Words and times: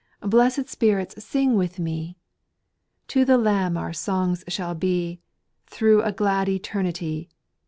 Blessed 0.25 0.67
spirits, 0.67 1.23
sing 1.23 1.53
with 1.53 1.77
me! 1.77 2.17
To 3.09 3.23
the 3.23 3.37
Lamb 3.37 3.77
our 3.77 3.93
songs 3.93 4.43
shall 4.47 4.73
be, 4.73 5.21
Through 5.67 6.01
a 6.01 6.11
glad 6.11 6.49
eternity 6.49 7.29